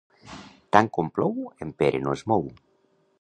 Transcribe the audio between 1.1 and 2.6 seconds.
plou, en Pere no es mou.